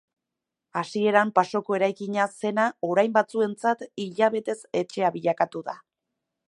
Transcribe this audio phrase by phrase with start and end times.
[0.79, 5.81] Hasieran pasoko eraikina zena orain batzuentzat hilabetez etxea bilakatu da.